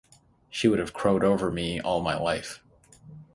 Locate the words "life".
2.17-2.63